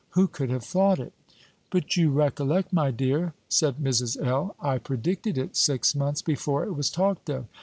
[0.17, 1.13] Who could have thought it!"
[1.69, 4.19] "But you recollect, my dear," said Mrs.
[4.25, 7.45] L., "I predicted it six months before it was talked of.